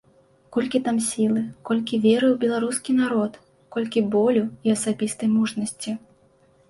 Колькі 0.55 0.79
там 0.87 0.97
сілы, 1.07 1.43
колькі 1.69 1.99
веры 2.05 2.27
ў 2.31 2.35
беларускай 2.45 2.93
народ, 3.03 3.31
колькі 3.77 4.03
болю 4.17 4.43
і 4.67 4.75
асабістай 4.77 5.27
мужнасці. 5.39 5.91